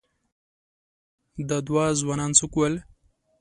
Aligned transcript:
_پوښتنه، 0.03 1.43
دا 1.49 1.57
دوه 1.67 1.85
ځوانان 2.01 2.31
څوک 2.39 2.53
ول؟ 2.55 2.73